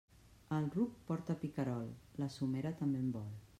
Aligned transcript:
El 0.55 0.69
ruc 0.75 0.95
porta 1.09 1.35
picarol, 1.45 1.85
la 2.25 2.33
somera 2.39 2.75
també 2.83 3.07
en 3.07 3.15
vol. 3.19 3.33